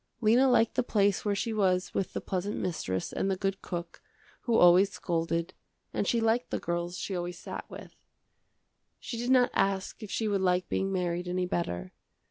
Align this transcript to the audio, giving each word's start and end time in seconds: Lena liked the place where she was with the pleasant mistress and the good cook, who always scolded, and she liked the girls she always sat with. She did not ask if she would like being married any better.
Lena 0.19 0.49
liked 0.49 0.73
the 0.73 0.81
place 0.81 1.23
where 1.23 1.35
she 1.35 1.53
was 1.53 1.93
with 1.93 2.13
the 2.13 2.21
pleasant 2.21 2.57
mistress 2.57 3.13
and 3.13 3.29
the 3.29 3.37
good 3.37 3.61
cook, 3.61 4.01
who 4.45 4.55
always 4.57 4.89
scolded, 4.89 5.53
and 5.93 6.07
she 6.07 6.19
liked 6.19 6.49
the 6.49 6.57
girls 6.57 6.97
she 6.97 7.15
always 7.15 7.37
sat 7.37 7.69
with. 7.69 7.93
She 8.99 9.17
did 9.17 9.29
not 9.29 9.51
ask 9.53 10.01
if 10.01 10.09
she 10.09 10.27
would 10.27 10.41
like 10.41 10.67
being 10.67 10.91
married 10.91 11.27
any 11.27 11.45
better. 11.45 11.91